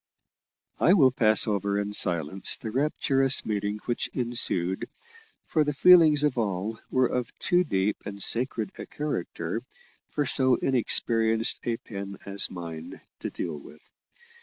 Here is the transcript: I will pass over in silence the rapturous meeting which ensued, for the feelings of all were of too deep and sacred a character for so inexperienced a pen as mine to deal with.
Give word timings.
I 0.79 0.93
will 0.93 1.11
pass 1.11 1.45
over 1.45 1.77
in 1.77 1.93
silence 1.93 2.57
the 2.57 2.71
rapturous 2.71 3.45
meeting 3.45 3.77
which 3.85 4.07
ensued, 4.15 4.89
for 5.45 5.63
the 5.63 5.75
feelings 5.75 6.23
of 6.23 6.39
all 6.39 6.79
were 6.89 7.05
of 7.05 7.37
too 7.37 7.63
deep 7.63 7.97
and 8.03 8.19
sacred 8.19 8.71
a 8.79 8.87
character 8.87 9.61
for 10.09 10.25
so 10.25 10.55
inexperienced 10.55 11.59
a 11.65 11.77
pen 11.77 12.17
as 12.25 12.49
mine 12.49 12.99
to 13.19 13.29
deal 13.29 13.59
with. 13.59 13.91